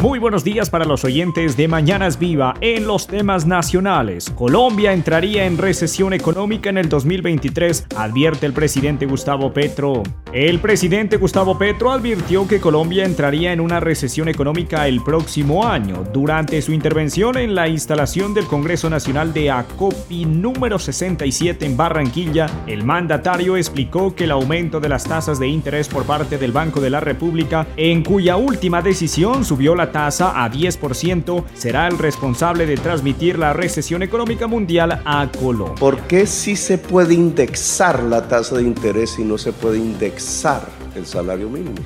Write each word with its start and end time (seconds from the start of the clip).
Muy 0.00 0.18
buenos 0.18 0.44
días 0.44 0.70
para 0.70 0.86
los 0.86 1.04
oyentes 1.04 1.58
de 1.58 1.68
Mañanas 1.68 2.18
Viva 2.18 2.54
en 2.62 2.86
los 2.86 3.06
temas 3.06 3.44
nacionales. 3.44 4.30
Colombia 4.30 4.94
entraría 4.94 5.44
en 5.44 5.58
recesión 5.58 6.14
económica 6.14 6.70
en 6.70 6.78
el 6.78 6.88
2023, 6.88 7.88
advierte 7.94 8.46
el 8.46 8.54
presidente 8.54 9.04
Gustavo 9.04 9.52
Petro. 9.52 10.02
El 10.32 10.58
presidente 10.58 11.18
Gustavo 11.18 11.58
Petro 11.58 11.90
advirtió 11.90 12.48
que 12.48 12.60
Colombia 12.60 13.04
entraría 13.04 13.52
en 13.52 13.60
una 13.60 13.78
recesión 13.78 14.28
económica 14.28 14.88
el 14.88 15.02
próximo 15.02 15.66
año. 15.66 16.04
Durante 16.10 16.62
su 16.62 16.72
intervención 16.72 17.36
en 17.36 17.54
la 17.54 17.68
instalación 17.68 18.32
del 18.32 18.46
Congreso 18.46 18.88
Nacional 18.88 19.34
de 19.34 19.50
ACOPI 19.50 20.24
número 20.24 20.78
67 20.78 21.66
en 21.66 21.76
Barranquilla, 21.76 22.46
el 22.66 22.84
mandatario 22.84 23.58
explicó 23.58 24.14
que 24.14 24.24
el 24.24 24.30
aumento 24.30 24.80
de 24.80 24.88
las 24.88 25.04
tasas 25.04 25.38
de 25.38 25.48
interés 25.48 25.88
por 25.88 26.04
parte 26.04 26.38
del 26.38 26.52
Banco 26.52 26.80
de 26.80 26.88
la 26.88 27.00
República, 27.00 27.66
en 27.76 28.02
cuya 28.02 28.36
última 28.36 28.80
decisión 28.80 29.44
subió 29.44 29.74
la 29.74 29.89
tasa 29.92 30.44
a 30.44 30.50
10% 30.50 31.44
será 31.54 31.86
el 31.86 31.98
responsable 31.98 32.66
de 32.66 32.76
transmitir 32.76 33.38
la 33.38 33.52
recesión 33.52 34.02
económica 34.02 34.46
mundial 34.46 35.02
a 35.04 35.28
Colombia. 35.40 35.74
¿Por 35.76 36.00
qué 36.02 36.26
sí 36.26 36.56
se 36.56 36.78
puede 36.78 37.14
indexar 37.14 38.02
la 38.02 38.28
tasa 38.28 38.56
de 38.56 38.62
interés 38.62 39.18
y 39.18 39.24
no 39.24 39.38
se 39.38 39.52
puede 39.52 39.78
indexar 39.78 40.68
el 40.94 41.06
salario 41.06 41.48
mínimo? 41.48 41.76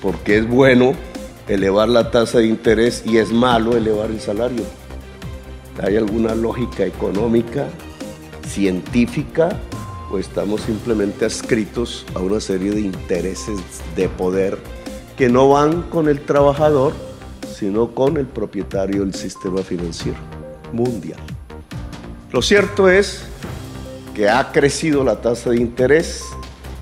Porque 0.00 0.38
es 0.38 0.48
bueno 0.48 0.92
elevar 1.48 1.88
la 1.88 2.10
tasa 2.10 2.38
de 2.38 2.46
interés 2.46 3.02
y 3.04 3.18
es 3.18 3.32
malo 3.32 3.76
elevar 3.76 4.10
el 4.10 4.20
salario. 4.20 4.64
¿Hay 5.82 5.96
alguna 5.96 6.34
lógica 6.34 6.84
económica, 6.84 7.68
científica 8.46 9.48
o 10.10 10.18
estamos 10.18 10.62
simplemente 10.62 11.24
adscritos 11.24 12.06
a 12.14 12.20
una 12.20 12.40
serie 12.40 12.70
de 12.70 12.80
intereses 12.80 13.58
de 13.96 14.08
poder 14.08 14.58
que 15.16 15.28
no 15.28 15.48
van 15.48 15.82
con 15.82 16.08
el 16.08 16.20
trabajador, 16.20 16.92
sino 17.54 17.94
con 17.94 18.16
el 18.16 18.26
propietario 18.26 19.00
del 19.00 19.14
sistema 19.14 19.62
financiero 19.62 20.18
mundial. 20.72 21.20
Lo 22.32 22.42
cierto 22.42 22.88
es 22.88 23.24
que 24.14 24.28
ha 24.28 24.50
crecido 24.52 25.04
la 25.04 25.20
tasa 25.20 25.50
de 25.50 25.56
interés, 25.56 26.24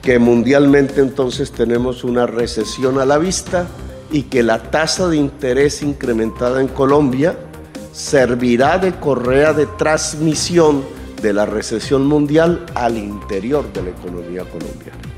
que 0.01 0.19
mundialmente 0.19 1.01
entonces 1.01 1.53
tenemos 1.53 2.05
una 2.05 2.27
recesión 2.27 2.99
a 2.99 3.05
la 3.05 3.19
vista 3.19 3.67
y 4.11 4.25
que 4.25 4.43
la 4.43 4.71
tasa 4.71 5.09
de 5.09 5.17
interés 5.17 5.83
incrementada 5.83 6.61
en 6.61 6.69
Colombia 6.69 7.37
servirá 7.93 8.79
de 8.79 8.93
correa 8.95 9.53
de 9.53 9.67
transmisión 9.67 10.83
de 11.21 11.33
la 11.33 11.47
recesión 11.47 12.07
mundial 12.07 12.67
al 12.75 12.97
interior 12.97 13.71
de 13.73 13.83
la 13.83 13.91
economía 13.91 14.45
colombiana. 14.45 15.12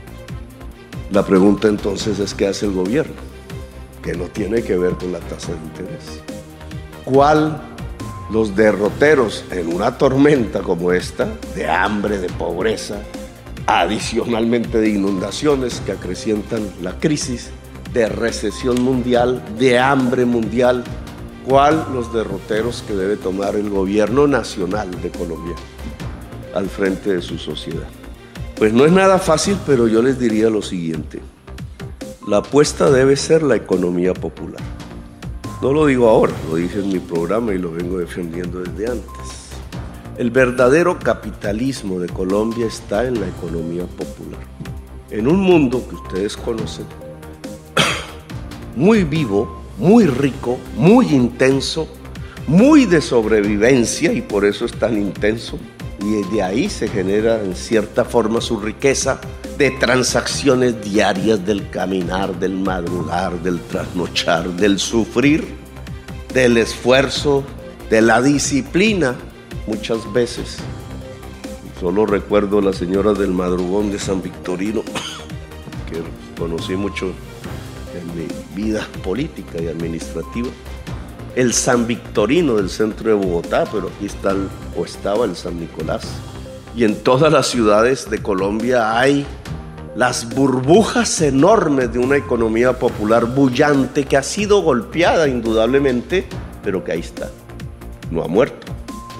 La 1.14 1.24
pregunta 1.24 1.68
entonces 1.68 2.18
es 2.18 2.34
qué 2.34 2.48
hace 2.48 2.66
el 2.66 2.72
gobierno, 2.72 3.14
que 4.02 4.14
no 4.14 4.24
tiene 4.24 4.64
que 4.64 4.76
ver 4.76 4.94
con 4.94 5.12
la 5.12 5.20
tasa 5.20 5.52
de 5.52 5.58
interés. 5.58 6.20
¿Cuál 7.04 7.62
los 8.32 8.56
derroteros 8.56 9.44
en 9.52 9.72
una 9.72 9.96
tormenta 9.96 10.58
como 10.62 10.90
esta, 10.90 11.28
de 11.54 11.70
hambre, 11.70 12.18
de 12.18 12.28
pobreza, 12.30 12.96
adicionalmente 13.68 14.80
de 14.80 14.88
inundaciones 14.88 15.80
que 15.86 15.92
acrecientan 15.92 16.68
la 16.82 16.98
crisis, 16.98 17.50
de 17.92 18.08
recesión 18.08 18.82
mundial, 18.82 19.40
de 19.56 19.78
hambre 19.78 20.24
mundial, 20.24 20.82
cuál 21.46 21.86
los 21.94 22.12
derroteros 22.12 22.82
que 22.88 22.94
debe 22.94 23.16
tomar 23.16 23.54
el 23.54 23.70
gobierno 23.70 24.26
nacional 24.26 24.90
de 25.00 25.10
Colombia 25.10 25.54
al 26.56 26.68
frente 26.68 27.14
de 27.14 27.22
su 27.22 27.38
sociedad. 27.38 27.86
Pues 28.56 28.72
no 28.72 28.84
es 28.84 28.92
nada 28.92 29.18
fácil, 29.18 29.58
pero 29.66 29.88
yo 29.88 30.00
les 30.00 30.18
diría 30.18 30.48
lo 30.48 30.62
siguiente. 30.62 31.20
La 32.28 32.38
apuesta 32.38 32.90
debe 32.90 33.16
ser 33.16 33.42
la 33.42 33.56
economía 33.56 34.14
popular. 34.14 34.62
No 35.60 35.72
lo 35.72 35.86
digo 35.86 36.08
ahora, 36.08 36.32
lo 36.48 36.56
dije 36.56 36.78
en 36.78 36.88
mi 36.88 37.00
programa 37.00 37.52
y 37.52 37.58
lo 37.58 37.72
vengo 37.72 37.98
defendiendo 37.98 38.60
desde 38.60 38.92
antes. 38.92 39.50
El 40.16 40.30
verdadero 40.30 40.98
capitalismo 40.98 41.98
de 41.98 42.08
Colombia 42.08 42.66
está 42.66 43.06
en 43.06 43.20
la 43.20 43.26
economía 43.26 43.86
popular. 43.86 44.40
En 45.10 45.26
un 45.26 45.40
mundo 45.40 45.84
que 45.88 45.96
ustedes 45.96 46.36
conocen, 46.36 46.86
muy 48.76 49.02
vivo, 49.02 49.62
muy 49.78 50.06
rico, 50.06 50.58
muy 50.76 51.08
intenso, 51.08 51.88
muy 52.46 52.84
de 52.84 53.00
sobrevivencia 53.00 54.12
y 54.12 54.22
por 54.22 54.44
eso 54.44 54.64
es 54.64 54.72
tan 54.72 54.96
intenso, 54.96 55.58
y 56.04 56.22
de 56.34 56.42
ahí 56.42 56.68
se 56.68 56.86
genera 56.86 57.42
en 57.42 57.56
cierta 57.56 58.04
forma 58.04 58.40
su 58.42 58.60
riqueza 58.60 59.20
de 59.56 59.70
transacciones 59.70 60.82
diarias 60.84 61.44
del 61.46 61.70
caminar, 61.70 62.38
del 62.38 62.54
madrugar, 62.54 63.42
del 63.42 63.58
trasnochar, 63.60 64.48
del 64.50 64.78
sufrir, 64.78 65.46
del 66.34 66.58
esfuerzo, 66.58 67.42
de 67.88 68.02
la 68.02 68.20
disciplina, 68.20 69.14
muchas 69.66 70.12
veces. 70.12 70.58
Solo 71.80 72.04
recuerdo 72.04 72.58
a 72.58 72.62
la 72.62 72.72
señora 72.72 73.14
del 73.14 73.30
madrugón 73.30 73.90
de 73.90 73.98
San 73.98 74.20
Victorino, 74.20 74.82
que 75.88 76.02
conocí 76.38 76.74
mucho 76.74 77.12
en 77.94 78.16
mi 78.16 78.26
vida 78.54 78.86
política 79.02 79.62
y 79.62 79.68
administrativa 79.68 80.48
el 81.36 81.52
San 81.52 81.86
Victorino 81.86 82.54
del 82.54 82.70
centro 82.70 83.08
de 83.08 83.14
Bogotá, 83.14 83.64
pero 83.70 83.88
aquí 83.88 84.06
está 84.06 84.34
o 84.76 84.84
estaba 84.84 85.24
el 85.24 85.36
San 85.36 85.58
Nicolás. 85.58 86.02
Y 86.76 86.84
en 86.84 86.96
todas 87.02 87.32
las 87.32 87.46
ciudades 87.48 88.08
de 88.10 88.22
Colombia 88.22 88.98
hay 88.98 89.26
las 89.96 90.34
burbujas 90.34 91.20
enormes 91.20 91.92
de 91.92 91.98
una 91.98 92.16
economía 92.16 92.78
popular 92.78 93.26
bullante 93.26 94.04
que 94.04 94.16
ha 94.16 94.22
sido 94.22 94.62
golpeada 94.62 95.28
indudablemente, 95.28 96.26
pero 96.62 96.82
que 96.82 96.92
ahí 96.92 97.00
está. 97.00 97.30
No 98.10 98.22
ha 98.22 98.28
muerto, 98.28 98.72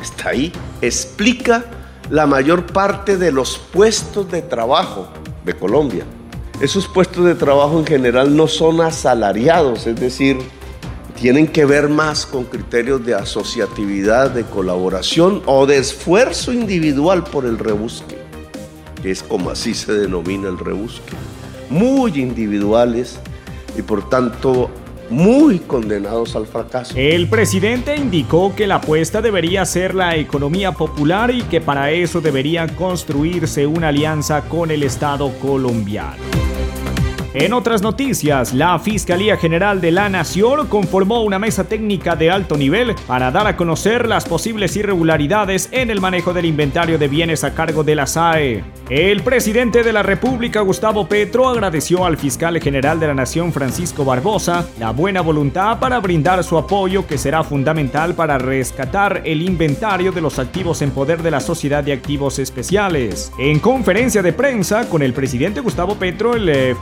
está 0.03 0.31
ahí. 0.31 0.53
Explica 0.81 1.65
la 2.11 2.27
mayor 2.27 2.67
parte 2.67 3.17
de 3.17 3.33
los 3.33 3.59
puestos 3.59 4.31
de 4.31 4.43
trabajo 4.43 5.09
de 5.45 5.55
Colombia. 5.55 6.05
Esos 6.61 6.87
puestos 6.87 7.25
de 7.25 7.35
trabajo 7.35 7.79
en 7.79 7.87
general 7.87 8.37
no 8.37 8.47
son 8.47 8.81
asalariados, 8.81 9.87
es 9.87 9.99
decir, 9.99 10.39
tienen 11.21 11.47
que 11.47 11.65
ver 11.65 11.89
más 11.89 12.27
con 12.27 12.45
criterios 12.45 13.05
de 13.05 13.15
asociatividad, 13.15 14.31
de 14.31 14.45
colaboración 14.45 15.43
o 15.47 15.67
de 15.67 15.79
esfuerzo 15.79 16.53
individual 16.53 17.25
por 17.25 17.47
el 17.47 17.59
rebusque, 17.59 18.19
que 19.03 19.11
es 19.11 19.23
como 19.23 19.51
así 19.51 19.75
se 19.75 19.93
denomina 19.93 20.49
el 20.49 20.59
rebusque. 20.59 21.13
Muy 21.71 22.21
individuales 22.21 23.19
y 23.77 23.83
por 23.83 24.09
tanto 24.09 24.71
muy 25.11 25.59
condenados 25.59 26.35
al 26.35 26.47
fracaso. 26.47 26.95
El 26.97 27.29
presidente 27.29 27.97
indicó 27.97 28.55
que 28.55 28.67
la 28.67 28.77
apuesta 28.77 29.21
debería 29.21 29.65
ser 29.65 29.95
la 29.95 30.17
economía 30.17 30.73
popular 30.73 31.31
y 31.31 31.43
que 31.43 31.61
para 31.61 31.91
eso 31.91 32.21
debería 32.21 32.67
construirse 32.75 33.67
una 33.67 33.89
alianza 33.89 34.43
con 34.43 34.71
el 34.71 34.83
Estado 34.83 35.31
colombiano. 35.41 36.44
En 37.35 37.53
otras 37.53 37.83
noticias, 37.83 38.55
la 38.55 38.79
Fiscalía 38.79 39.37
General 39.37 39.81
de 39.81 39.91
la 39.91 40.09
Nación 40.09 40.69
conformó 40.69 41.25
una 41.25 41.41
mesa 41.41 41.65
técnica 41.65 42.15
de 42.15 42.31
alto 42.31 42.57
nivel 42.57 42.95
para 43.09 43.33
dar 43.33 43.49
a 43.49 43.57
conocer 43.57 44.07
las 44.07 44.25
posibles 44.25 44.77
irregularidades 44.77 45.69
en 45.73 45.91
el 45.91 46.01
manejo 46.01 46.33
del 46.33 46.45
inventario 46.45 46.97
de 46.97 47.09
bienes 47.09 47.43
a 47.43 47.53
cargo 47.53 47.83
de 47.83 47.97
la 47.97 48.07
SAE. 48.07 48.63
El 48.89 49.23
presidente 49.23 49.83
de 49.83 49.93
la 49.93 50.05
República, 50.05 50.61
Gustavo 50.61 51.09
Petro, 51.09 51.49
agradeció 51.49 52.05
al 52.05 52.19
fiscal 52.19 52.61
general 52.61 53.01
de 53.01 53.09
la 53.09 53.15
Nación, 53.15 53.53
Francisco 53.53 54.05
Barbosa, 54.05 54.69
la 54.79 54.93
buena 54.93 55.21
voluntad 55.21 55.81
para 55.81 55.99
brindar 55.99 56.45
su 56.45 56.57
apoyo 56.57 57.05
que 57.05 57.19
será 57.19 57.43
fundamental 57.43 58.15
para 58.15 58.39
rescatar 58.39 59.23
el 59.25 59.43
inventario 59.43 60.13
de 60.13 60.21
los 60.21 60.39
activos 60.39 60.83
en 60.83 60.93
poder 60.93 61.21
de 61.21 61.33
la 61.33 61.41
Sociedad 61.41 61.83
de 61.83 61.95
Activos 61.95 62.39
Especiales. 62.39 63.33
En 63.41 63.59
conferencia 63.59 64.23
de 64.23 64.33
prensa 64.33 64.89
con 64.89 65.03
el 65.03 65.15
presidente 65.15 65.59
Gustavo 65.59 65.97
Petro, 65.97 66.35
el 66.35 66.49
eh, 66.49 66.77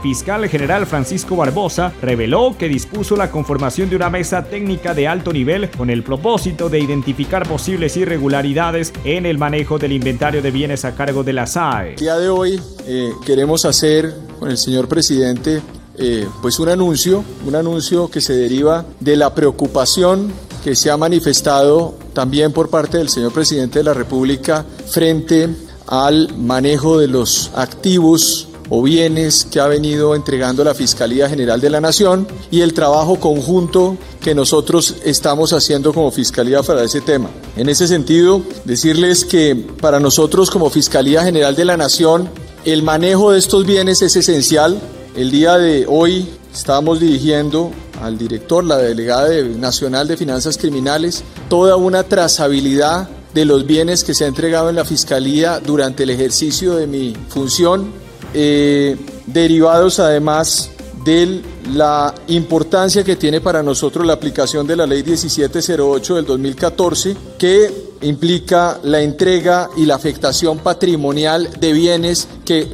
general 0.49 0.85
Francisco 0.85 1.35
Barbosa 1.35 1.93
reveló 2.01 2.55
que 2.57 2.67
dispuso 2.67 3.15
la 3.15 3.31
conformación 3.31 3.89
de 3.89 3.95
una 3.95 4.09
mesa 4.09 4.43
técnica 4.43 4.93
de 4.93 5.07
alto 5.07 5.33
nivel 5.33 5.69
con 5.69 5.89
el 5.89 6.03
propósito 6.03 6.69
de 6.69 6.79
identificar 6.79 7.47
posibles 7.47 7.97
irregularidades 7.97 8.93
en 9.03 9.25
el 9.25 9.37
manejo 9.37 9.79
del 9.79 9.91
inventario 9.91 10.41
de 10.41 10.51
bienes 10.51 10.85
a 10.85 10.95
cargo 10.95 11.23
de 11.23 11.33
la 11.33 11.47
SAE. 11.47 11.91
El 11.91 11.95
día 11.95 12.17
de 12.17 12.29
hoy 12.29 12.59
eh, 12.85 13.11
queremos 13.25 13.65
hacer 13.65 14.13
con 14.39 14.49
el 14.49 14.57
señor 14.57 14.87
presidente 14.87 15.61
eh, 15.97 16.27
pues 16.41 16.59
un 16.59 16.69
anuncio, 16.69 17.23
un 17.45 17.55
anuncio 17.55 18.09
que 18.09 18.19
se 18.19 18.33
deriva 18.33 18.85
de 18.99 19.15
la 19.15 19.35
preocupación 19.35 20.33
que 20.63 20.75
se 20.75 20.89
ha 20.89 20.97
manifestado 20.97 21.95
también 22.13 22.51
por 22.51 22.69
parte 22.69 22.97
del 22.97 23.09
señor 23.09 23.33
presidente 23.33 23.79
de 23.79 23.85
la 23.85 23.93
República 23.93 24.65
frente 24.87 25.49
al 25.87 26.35
manejo 26.37 26.97
de 26.97 27.07
los 27.07 27.51
activos 27.55 28.47
o 28.75 28.81
bienes 28.81 29.45
que 29.51 29.59
ha 29.59 29.67
venido 29.67 30.15
entregando 30.15 30.63
la 30.63 30.73
Fiscalía 30.73 31.29
General 31.29 31.61
de 31.61 31.69
la 31.69 31.79
Nación 31.79 32.27
y 32.49 32.61
el 32.61 32.73
trabajo 32.73 33.19
conjunto 33.19 33.97
que 34.19 34.33
nosotros 34.33 34.95
estamos 35.05 35.53
haciendo 35.53 35.93
como 35.93 36.09
Fiscalía 36.09 36.63
para 36.63 36.83
ese 36.83 36.99
tema. 36.99 37.29
En 37.55 37.69
ese 37.69 37.87
sentido, 37.87 38.41
decirles 38.65 39.25
que 39.25 39.55
para 39.79 39.99
nosotros 39.99 40.49
como 40.49 40.71
Fiscalía 40.71 41.23
General 41.23 41.55
de 41.55 41.65
la 41.65 41.77
Nación, 41.77 42.27
el 42.65 42.81
manejo 42.81 43.31
de 43.31 43.37
estos 43.37 43.63
bienes 43.67 44.01
es 44.01 44.15
esencial. 44.15 44.81
El 45.15 45.29
día 45.29 45.59
de 45.59 45.85
hoy 45.87 46.27
estamos 46.51 46.99
dirigiendo 46.99 47.69
al 48.01 48.17
director, 48.17 48.63
la 48.63 48.79
delegada 48.79 49.29
nacional 49.55 50.07
de 50.07 50.17
finanzas 50.17 50.57
criminales, 50.57 51.23
toda 51.47 51.75
una 51.75 52.01
trazabilidad 52.01 53.07
de 53.35 53.45
los 53.45 53.67
bienes 53.67 54.03
que 54.03 54.15
se 54.15 54.25
ha 54.25 54.27
entregado 54.29 54.71
en 54.71 54.77
la 54.77 54.83
Fiscalía 54.83 55.59
durante 55.59 56.01
el 56.01 56.09
ejercicio 56.09 56.73
de 56.73 56.87
mi 56.87 57.15
función 57.29 58.01
eh, 58.33 58.97
derivados 59.27 59.99
además 59.99 60.71
de 61.03 61.41
la 61.73 62.13
importancia 62.27 63.03
que 63.03 63.15
tiene 63.15 63.41
para 63.41 63.61
nosotros 63.61 64.05
la 64.05 64.13
aplicación 64.13 64.65
de 64.65 64.75
la 64.75 64.85
ley 64.85 65.03
1708 65.03 66.15
del 66.15 66.25
2014, 66.25 67.15
que 67.37 67.93
implica 68.01 68.79
la 68.83 69.01
entrega 69.01 69.69
y 69.77 69.85
la 69.85 69.95
afectación 69.95 70.59
patrimonial 70.59 71.49
de 71.59 71.73
bienes 71.73 72.27
que, 72.45 72.69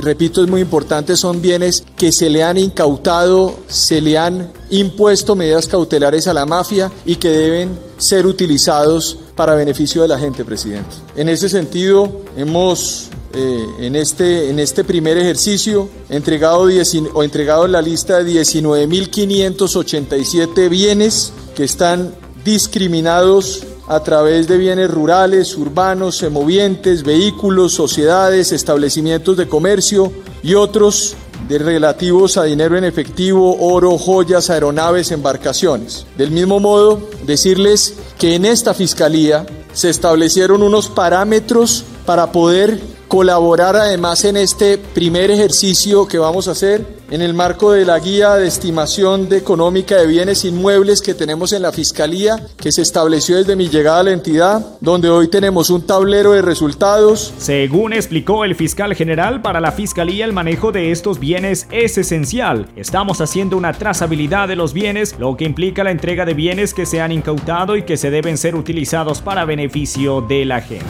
repito, 0.00 0.42
es 0.42 0.50
muy 0.50 0.60
importante, 0.60 1.16
son 1.16 1.40
bienes 1.40 1.84
que 1.96 2.12
se 2.12 2.30
le 2.30 2.42
han 2.42 2.58
incautado, 2.58 3.54
se 3.68 4.00
le 4.00 4.18
han 4.18 4.52
impuesto 4.70 5.36
medidas 5.36 5.68
cautelares 5.68 6.26
a 6.26 6.34
la 6.34 6.46
mafia 6.46 6.90
y 7.04 7.16
que 7.16 7.30
deben 7.30 7.78
ser 7.96 8.26
utilizados 8.26 9.18
para 9.36 9.54
beneficio 9.54 10.02
de 10.02 10.08
la 10.08 10.18
gente, 10.18 10.44
presidente. 10.44 10.90
En 11.16 11.28
ese 11.28 11.48
sentido, 11.48 12.22
hemos 12.36 13.10
eh, 13.34 13.66
en, 13.80 13.96
este, 13.96 14.50
en 14.50 14.58
este 14.58 14.84
primer 14.84 15.16
ejercicio, 15.16 15.88
entregado, 16.08 16.68
o 17.14 17.22
entregado 17.22 17.64
en 17.64 17.72
la 17.72 17.80
lista 17.80 18.22
de 18.22 18.30
19.587 18.32 20.68
bienes 20.68 21.32
que 21.54 21.64
están 21.64 22.14
discriminados 22.44 23.64
a 23.88 24.02
través 24.02 24.48
de 24.48 24.58
bienes 24.58 24.90
rurales, 24.90 25.56
urbanos, 25.56 26.18
semovientes, 26.18 27.02
vehículos, 27.02 27.72
sociedades, 27.72 28.52
establecimientos 28.52 29.36
de 29.36 29.48
comercio 29.48 30.12
y 30.42 30.54
otros 30.54 31.16
de 31.48 31.58
relativos 31.58 32.36
a 32.36 32.44
dinero 32.44 32.78
en 32.78 32.84
efectivo, 32.84 33.56
oro, 33.60 33.98
joyas, 33.98 34.50
aeronaves, 34.50 35.10
embarcaciones. 35.10 36.06
Del 36.16 36.30
mismo 36.30 36.60
modo, 36.60 37.00
decirles 37.26 37.94
que 38.18 38.34
en 38.34 38.44
esta 38.44 38.74
fiscalía 38.74 39.46
se 39.72 39.90
establecieron 39.90 40.62
unos 40.62 40.88
parámetros 40.88 41.84
para 42.06 42.32
poder 42.32 42.80
colaborar 43.12 43.76
además 43.76 44.24
en 44.24 44.38
este 44.38 44.78
primer 44.78 45.30
ejercicio 45.30 46.08
que 46.08 46.16
vamos 46.16 46.48
a 46.48 46.52
hacer 46.52 46.82
en 47.10 47.20
el 47.20 47.34
marco 47.34 47.72
de 47.72 47.84
la 47.84 47.98
guía 47.98 48.36
de 48.36 48.46
estimación 48.46 49.28
de 49.28 49.36
económica 49.36 49.98
de 49.98 50.06
bienes 50.06 50.46
inmuebles 50.46 51.02
que 51.02 51.12
tenemos 51.12 51.52
en 51.52 51.60
la 51.60 51.72
Fiscalía, 51.72 52.42
que 52.56 52.72
se 52.72 52.80
estableció 52.80 53.36
desde 53.36 53.54
mi 53.54 53.68
llegada 53.68 54.00
a 54.00 54.04
la 54.04 54.12
entidad, 54.12 54.78
donde 54.80 55.10
hoy 55.10 55.28
tenemos 55.28 55.68
un 55.68 55.86
tablero 55.86 56.32
de 56.32 56.40
resultados. 56.40 57.34
Según 57.36 57.92
explicó 57.92 58.46
el 58.46 58.54
fiscal 58.54 58.94
general, 58.94 59.42
para 59.42 59.60
la 59.60 59.72
Fiscalía 59.72 60.24
el 60.24 60.32
manejo 60.32 60.72
de 60.72 60.90
estos 60.90 61.18
bienes 61.18 61.66
es 61.70 61.98
esencial. 61.98 62.70
Estamos 62.76 63.20
haciendo 63.20 63.58
una 63.58 63.74
trazabilidad 63.74 64.48
de 64.48 64.56
los 64.56 64.72
bienes, 64.72 65.16
lo 65.18 65.36
que 65.36 65.44
implica 65.44 65.84
la 65.84 65.90
entrega 65.90 66.24
de 66.24 66.32
bienes 66.32 66.72
que 66.72 66.86
se 66.86 67.02
han 67.02 67.12
incautado 67.12 67.76
y 67.76 67.82
que 67.82 67.98
se 67.98 68.10
deben 68.10 68.38
ser 68.38 68.54
utilizados 68.54 69.20
para 69.20 69.44
beneficio 69.44 70.22
de 70.22 70.46
la 70.46 70.62
gente. 70.62 70.86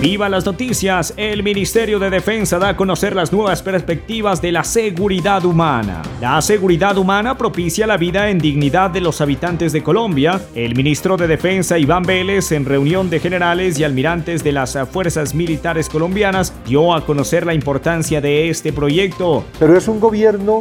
Viva 0.00 0.30
las 0.30 0.46
noticias, 0.46 1.12
el 1.18 1.42
Ministerio 1.42 1.98
de 1.98 2.08
Defensa 2.08 2.58
da 2.58 2.70
a 2.70 2.76
conocer 2.76 3.14
las 3.14 3.34
nuevas 3.34 3.62
perspectivas 3.62 4.40
de 4.40 4.50
la 4.50 4.64
seguridad 4.64 5.44
humana. 5.44 6.00
La 6.22 6.40
seguridad 6.40 6.96
humana 6.96 7.36
propicia 7.36 7.86
la 7.86 7.98
vida 7.98 8.30
en 8.30 8.38
dignidad 8.38 8.88
de 8.88 9.02
los 9.02 9.20
habitantes 9.20 9.74
de 9.74 9.82
Colombia. 9.82 10.40
El 10.54 10.74
ministro 10.74 11.18
de 11.18 11.26
Defensa 11.26 11.78
Iván 11.78 12.04
Vélez 12.04 12.50
en 12.52 12.64
reunión 12.64 13.10
de 13.10 13.20
generales 13.20 13.78
y 13.78 13.84
almirantes 13.84 14.42
de 14.42 14.52
las 14.52 14.78
fuerzas 14.90 15.34
militares 15.34 15.90
colombianas 15.90 16.54
dio 16.64 16.94
a 16.94 17.04
conocer 17.04 17.44
la 17.44 17.52
importancia 17.52 18.22
de 18.22 18.48
este 18.48 18.72
proyecto. 18.72 19.44
Pero 19.58 19.76
es 19.76 19.86
un 19.86 20.00
gobierno 20.00 20.60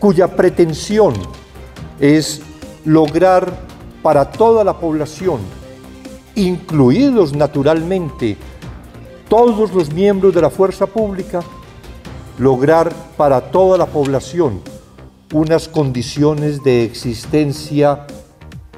cuya 0.00 0.26
pretensión 0.34 1.14
es 2.00 2.42
lograr 2.84 3.56
para 4.02 4.28
toda 4.32 4.64
la 4.64 4.80
población 4.80 5.57
incluidos 6.38 7.34
naturalmente 7.34 8.36
todos 9.28 9.72
los 9.74 9.92
miembros 9.92 10.34
de 10.34 10.40
la 10.40 10.50
fuerza 10.50 10.86
pública, 10.86 11.40
lograr 12.38 12.92
para 13.16 13.40
toda 13.40 13.76
la 13.76 13.86
población 13.86 14.60
unas 15.32 15.68
condiciones 15.68 16.62
de 16.62 16.84
existencia 16.84 18.06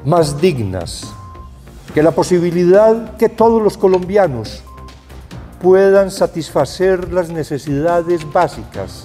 más 0.05 0.41
dignas, 0.41 1.13
que 1.95 2.03
la 2.03 2.11
posibilidad 2.11 3.17
que 3.17 3.29
todos 3.29 3.63
los 3.63 3.77
colombianos 3.77 4.63
puedan 5.63 6.11
satisfacer 6.11 7.13
las 7.13 7.29
necesidades 7.29 8.21
básicas, 8.33 9.05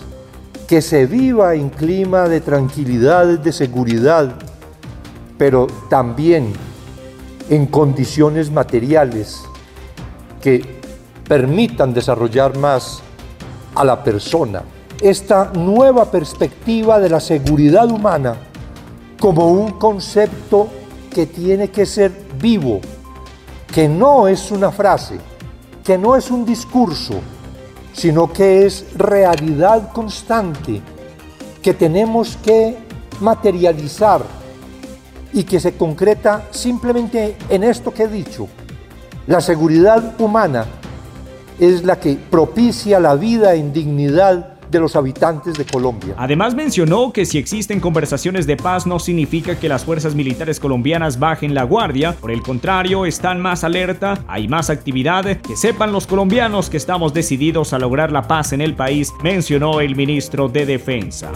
que 0.67 0.81
se 0.81 1.05
viva 1.05 1.53
en 1.53 1.69
clima 1.69 2.27
de 2.27 2.41
tranquilidad, 2.41 3.37
de 3.37 3.51
seguridad, 3.51 4.33
pero 5.37 5.67
también 5.89 6.53
en 7.49 7.67
condiciones 7.67 8.51
materiales 8.51 9.43
que 10.41 10.81
permitan 11.27 11.93
desarrollar 11.93 12.57
más 12.57 13.01
a 13.75 13.83
la 13.83 14.03
persona. 14.03 14.63
Esta 15.01 15.51
nueva 15.53 16.09
perspectiva 16.09 16.99
de 16.99 17.09
la 17.09 17.19
seguridad 17.19 17.89
humana 17.91 18.35
como 19.19 19.51
un 19.51 19.71
concepto 19.71 20.67
que 21.13 21.25
tiene 21.25 21.69
que 21.69 21.85
ser 21.85 22.11
vivo, 22.39 22.79
que 23.73 23.87
no 23.87 24.27
es 24.27 24.51
una 24.51 24.71
frase, 24.71 25.17
que 25.83 25.97
no 25.97 26.15
es 26.15 26.31
un 26.31 26.45
discurso, 26.45 27.15
sino 27.93 28.31
que 28.31 28.65
es 28.65 28.85
realidad 28.95 29.91
constante, 29.91 30.81
que 31.61 31.73
tenemos 31.73 32.37
que 32.37 32.77
materializar 33.19 34.21
y 35.35 35.43
que 35.43 35.59
se 35.59 35.75
concreta 35.75 36.47
simplemente 36.49 37.35
en 37.49 37.63
esto 37.63 37.93
que 37.93 38.03
he 38.03 38.07
dicho. 38.07 38.47
La 39.27 39.41
seguridad 39.41 40.19
humana 40.19 40.65
es 41.59 41.83
la 41.83 41.99
que 41.99 42.17
propicia 42.29 42.99
la 42.99 43.15
vida 43.15 43.53
en 43.53 43.71
dignidad 43.73 44.53
de 44.71 44.79
los 44.79 44.95
habitantes 44.95 45.53
de 45.55 45.65
Colombia. 45.65 46.15
Además 46.17 46.55
mencionó 46.55 47.11
que 47.13 47.25
si 47.25 47.37
existen 47.37 47.79
conversaciones 47.79 48.47
de 48.47 48.57
paz 48.57 48.87
no 48.87 48.99
significa 48.99 49.59
que 49.59 49.69
las 49.69 49.85
fuerzas 49.85 50.15
militares 50.15 50.59
colombianas 50.59 51.19
bajen 51.19 51.53
la 51.53 51.63
guardia, 51.63 52.13
por 52.13 52.31
el 52.31 52.41
contrario, 52.41 53.05
están 53.05 53.41
más 53.41 53.63
alerta, 53.63 54.19
hay 54.27 54.47
más 54.47 54.69
actividad, 54.69 55.25
que 55.37 55.55
sepan 55.55 55.91
los 55.91 56.07
colombianos 56.07 56.69
que 56.69 56.77
estamos 56.77 57.13
decididos 57.13 57.73
a 57.73 57.79
lograr 57.79 58.11
la 58.11 58.23
paz 58.23 58.53
en 58.53 58.61
el 58.61 58.73
país, 58.73 59.13
mencionó 59.23 59.81
el 59.81 59.95
ministro 59.95 60.49
de 60.49 60.65
Defensa. 60.65 61.31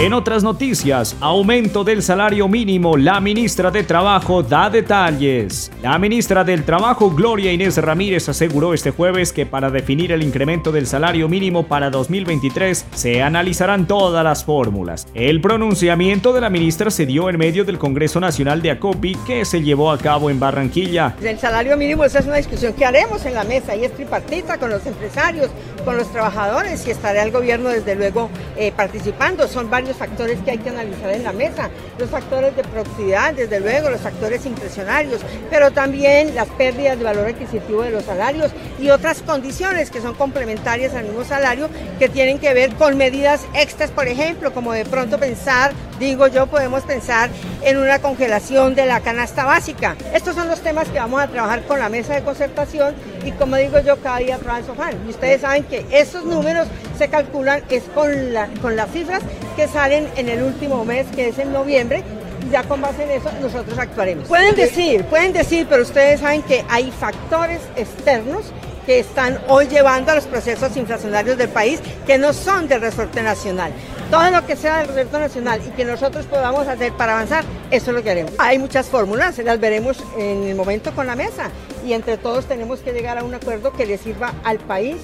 En 0.00 0.12
otras 0.12 0.44
noticias, 0.44 1.16
aumento 1.20 1.82
del 1.82 2.04
salario 2.04 2.46
mínimo. 2.46 2.96
La 2.96 3.20
ministra 3.20 3.72
de 3.72 3.82
Trabajo 3.82 4.44
da 4.44 4.70
detalles. 4.70 5.72
La 5.82 5.98
ministra 5.98 6.44
del 6.44 6.62
Trabajo, 6.62 7.10
Gloria 7.10 7.52
Inés 7.52 7.78
Ramírez, 7.78 8.28
aseguró 8.28 8.74
este 8.74 8.92
jueves 8.92 9.32
que 9.32 9.44
para 9.44 9.70
definir 9.70 10.12
el 10.12 10.22
incremento 10.22 10.70
del 10.70 10.86
salario 10.86 11.28
mínimo 11.28 11.66
para 11.66 11.90
2023 11.90 12.86
se 12.94 13.22
analizarán 13.22 13.88
todas 13.88 14.22
las 14.22 14.44
fórmulas. 14.44 15.08
El 15.14 15.40
pronunciamiento 15.40 16.32
de 16.32 16.42
la 16.42 16.48
ministra 16.48 16.92
se 16.92 17.04
dio 17.04 17.28
en 17.28 17.36
medio 17.36 17.64
del 17.64 17.78
Congreso 17.78 18.20
Nacional 18.20 18.62
de 18.62 18.70
ACOPI 18.70 19.16
que 19.26 19.44
se 19.44 19.62
llevó 19.62 19.90
a 19.90 19.98
cabo 19.98 20.30
en 20.30 20.38
Barranquilla. 20.38 21.16
El 21.20 21.40
salario 21.40 21.76
mínimo 21.76 22.04
esa 22.04 22.20
es 22.20 22.26
una 22.26 22.36
discusión 22.36 22.72
que 22.74 22.84
haremos 22.84 23.26
en 23.26 23.34
la 23.34 23.42
mesa 23.42 23.74
y 23.74 23.84
es 23.84 23.92
tripartita 23.92 24.58
con 24.58 24.70
los 24.70 24.86
empresarios, 24.86 25.50
con 25.84 25.96
los 25.96 26.08
trabajadores 26.12 26.86
y 26.86 26.92
estará 26.92 27.24
el 27.24 27.32
gobierno 27.32 27.70
desde 27.70 27.96
luego 27.96 28.30
eh, 28.56 28.70
participando. 28.70 29.48
Son 29.48 29.68
varios 29.68 29.87
factores 29.96 30.38
que 30.40 30.52
hay 30.52 30.58
que 30.58 30.70
analizar 30.70 31.10
en 31.10 31.24
la 31.24 31.32
mesa. 31.32 31.70
Los 31.98 32.10
factores 32.10 32.54
de 32.56 32.62
productividad, 32.62 33.34
desde 33.34 33.60
luego, 33.60 33.90
los 33.90 34.00
factores 34.00 34.44
impresionarios, 34.46 35.20
pero 35.50 35.70
también 35.70 36.34
las 36.34 36.48
pérdidas 36.48 36.98
de 36.98 37.04
valor 37.04 37.26
adquisitivo 37.26 37.82
de 37.82 37.90
los 37.90 38.04
salarios 38.04 38.52
y 38.78 38.90
otras 38.90 39.22
condiciones 39.22 39.90
que 39.90 40.00
son 40.00 40.14
complementarias 40.14 40.94
al 40.94 41.04
mismo 41.04 41.24
salario 41.24 41.68
que 41.98 42.08
tienen 42.08 42.38
que 42.38 42.54
ver 42.54 42.74
con 42.74 42.96
medidas 42.96 43.46
extras, 43.54 43.90
por 43.90 44.08
ejemplo, 44.08 44.52
como 44.52 44.72
de 44.72 44.84
pronto 44.84 45.18
pensar, 45.18 45.72
digo 45.98 46.26
yo, 46.28 46.46
podemos 46.46 46.82
pensar 46.82 47.30
en 47.62 47.76
una 47.76 47.98
congelación 47.98 48.74
de 48.74 48.86
la 48.86 49.00
canasta 49.00 49.44
básica. 49.44 49.96
Estos 50.14 50.34
son 50.34 50.48
los 50.48 50.60
temas 50.60 50.88
que 50.88 50.98
vamos 50.98 51.20
a 51.20 51.28
trabajar 51.28 51.62
con 51.62 51.78
la 51.78 51.88
mesa 51.88 52.14
de 52.14 52.22
concertación 52.22 52.94
y 53.24 53.32
como 53.32 53.56
digo 53.56 53.78
yo, 53.80 53.96
cada 53.98 54.18
día 54.18 54.38
traen 54.38 54.64
sofán. 54.64 54.94
Y 55.06 55.10
ustedes 55.10 55.40
saben 55.40 55.64
que 55.64 55.84
esos 55.90 56.24
números 56.24 56.68
se 56.96 57.08
calculan 57.08 57.62
es 57.70 57.84
con 57.94 58.76
las 58.76 58.90
cifras 58.90 59.22
que 59.58 59.66
salen 59.66 60.06
en 60.14 60.28
el 60.28 60.44
último 60.44 60.84
mes, 60.84 61.08
que 61.08 61.30
es 61.30 61.38
en 61.40 61.52
noviembre, 61.52 62.04
y 62.46 62.50
ya 62.52 62.62
con 62.62 62.80
base 62.80 63.02
en 63.02 63.10
eso 63.10 63.28
nosotros 63.42 63.76
actuaremos. 63.76 64.28
Pueden 64.28 64.54
decir, 64.54 65.02
pueden 65.06 65.32
decir, 65.32 65.66
pero 65.68 65.82
ustedes 65.82 66.20
saben 66.20 66.42
que 66.42 66.64
hay 66.68 66.92
factores 66.92 67.58
externos 67.74 68.52
que 68.86 69.00
están 69.00 69.40
hoy 69.48 69.66
llevando 69.66 70.12
a 70.12 70.14
los 70.14 70.26
procesos 70.26 70.76
inflacionarios 70.76 71.36
del 71.36 71.48
país 71.48 71.80
que 72.06 72.18
no 72.18 72.32
son 72.32 72.68
del 72.68 72.82
resorte 72.82 73.20
nacional. 73.20 73.72
Todo 74.12 74.30
lo 74.30 74.46
que 74.46 74.54
sea 74.54 74.78
del 74.78 74.94
resorte 74.94 75.18
nacional 75.18 75.60
y 75.66 75.70
que 75.70 75.84
nosotros 75.84 76.26
podamos 76.26 76.68
hacer 76.68 76.92
para 76.92 77.14
avanzar, 77.14 77.42
eso 77.72 77.90
es 77.90 77.96
lo 77.96 78.02
que 78.04 78.12
haremos. 78.12 78.34
Hay 78.38 78.60
muchas 78.60 78.86
fórmulas, 78.86 79.38
las 79.38 79.58
veremos 79.58 79.98
en 80.16 80.44
el 80.44 80.54
momento 80.54 80.94
con 80.94 81.08
la 81.08 81.16
mesa 81.16 81.50
y 81.84 81.94
entre 81.94 82.16
todos 82.16 82.46
tenemos 82.46 82.78
que 82.78 82.92
llegar 82.92 83.18
a 83.18 83.24
un 83.24 83.34
acuerdo 83.34 83.72
que 83.72 83.86
le 83.86 83.98
sirva 83.98 84.34
al 84.44 84.58
país, 84.58 84.98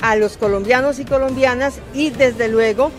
a 0.00 0.16
los 0.16 0.36
colombianos 0.36 0.98
y 0.98 1.04
colombianas 1.04 1.74
y 1.94 2.10
desde 2.10 2.48
luego 2.48 2.90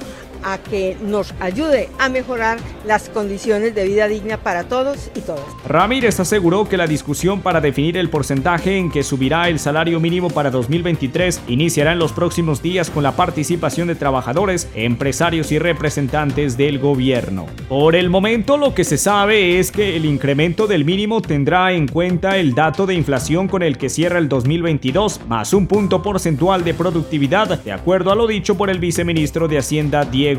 a 0.44 0.58
que 0.58 0.98
nos 1.02 1.34
ayude 1.40 1.90
a 2.00 2.10
mejorar 2.10 2.60
las 2.86 3.10
condiciones 3.10 3.76
de 3.76 3.86
vida 3.86 4.08
digna 4.08 4.38
para 4.38 4.66
todos 4.66 5.10
y 5.16 5.22
todas. 5.22 5.44
Ramírez 5.66 6.20
aseguró 6.20 6.68
que 6.68 6.78
la 6.78 6.88
discusión 6.88 7.42
para 7.42 7.62
definir 7.62 7.98
el 7.98 8.10
porcentaje 8.10 8.78
en 8.78 8.92
que 8.92 9.04
subirá 9.04 9.50
el 9.50 9.60
salario 9.60 10.00
mínimo 10.00 10.30
para 10.30 10.52
2023 10.52 11.42
iniciará 11.48 11.94
en 11.94 12.00
los 12.00 12.12
próximos 12.12 12.62
días 12.62 12.90
con 12.90 13.04
la 13.04 13.14
participación 13.14 13.88
de 13.88 13.96
trabajadores, 13.96 14.68
empresarios 14.76 15.52
y 15.52 15.60
representantes 15.60 16.58
del 16.58 16.80
gobierno. 16.80 17.46
Por 17.70 17.96
el 17.96 18.10
momento 18.10 18.58
lo 18.58 18.74
que 18.74 18.84
se 18.84 18.98
sabe 18.98 19.60
es 19.60 19.72
que 19.72 19.96
el 19.96 20.06
incremento 20.06 20.68
del 20.68 20.86
mínimo 20.86 21.22
tendrá 21.22 21.72
en 21.72 21.88
cuenta 21.88 22.38
el 22.38 22.54
dato 22.54 22.86
de 22.86 22.96
inflación 22.96 23.48
con 23.48 23.64
el 23.64 23.78
que 23.78 23.90
cierra 23.90 24.20
el 24.20 24.30
2022 24.30 25.22
más 25.28 25.54
un 25.54 25.68
punto 25.68 26.02
porcentual 26.02 26.64
de 26.64 26.74
productividad, 26.74 27.60
de 27.64 27.72
acuerdo 27.72 28.12
a 28.12 28.16
lo 28.16 28.28
dicho 28.28 28.56
por 28.56 28.70
el 28.70 28.80
viceministro 28.80 29.48
de 29.48 29.58
Hacienda 29.58 30.06
Diego 30.06 30.33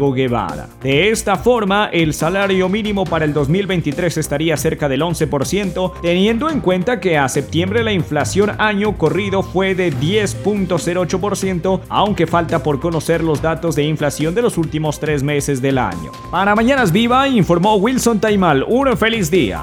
De 0.83 1.11
esta 1.11 1.37
forma, 1.37 1.89
el 1.93 2.15
salario 2.15 2.69
mínimo 2.69 3.05
para 3.05 3.25
el 3.25 3.33
2023 3.33 4.17
estaría 4.17 4.57
cerca 4.57 4.89
del 4.89 5.03
11%, 5.03 5.93
teniendo 6.03 6.51
en 6.51 6.61
cuenta 6.61 7.01
que 7.01 7.19
a 7.19 7.29
septiembre 7.29 7.83
la 7.83 7.93
inflación 7.93 8.53
año 8.59 8.97
corrido 8.97 9.43
fue 9.43 9.75
de 9.75 9.93
10.08%, 9.93 11.81
aunque 11.89 12.27
falta 12.27 12.63
por 12.63 12.81
conocer 12.81 13.23
los 13.23 13.41
datos 13.43 13.77
de 13.77 13.85
inflación 13.85 14.35
de 14.35 14.43
los 14.43 14.59
últimos 14.59 15.01
tres 15.01 15.23
meses 15.23 15.63
del 15.63 15.79
año. 15.79 16.13
Para 16.31 16.55
Mañanas 16.55 16.93
Viva, 16.93 17.29
informó 17.29 17.77
Wilson 17.77 18.21
Taimal. 18.21 18.65
Un 18.67 18.97
feliz 18.97 19.31
día. 19.31 19.63